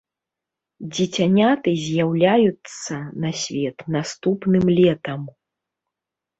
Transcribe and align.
Дзіцяняты 0.95 1.73
з'яўляюцца 1.83 2.95
на 3.27 3.37
свет 3.45 3.77
наступным 3.99 4.65
летам. 4.81 5.33